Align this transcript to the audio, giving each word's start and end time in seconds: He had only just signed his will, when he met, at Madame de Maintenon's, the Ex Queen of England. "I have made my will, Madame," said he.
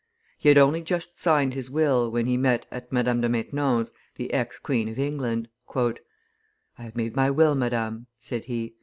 He 0.39 0.49
had 0.49 0.57
only 0.57 0.81
just 0.81 1.19
signed 1.19 1.53
his 1.53 1.69
will, 1.69 2.09
when 2.09 2.25
he 2.25 2.35
met, 2.35 2.65
at 2.71 2.91
Madame 2.91 3.21
de 3.21 3.29
Maintenon's, 3.29 3.91
the 4.15 4.33
Ex 4.33 4.57
Queen 4.57 4.89
of 4.89 4.97
England. 4.97 5.47
"I 5.75 5.93
have 6.77 6.95
made 6.95 7.15
my 7.15 7.29
will, 7.29 7.53
Madame," 7.53 8.07
said 8.19 8.45
he. 8.45 8.73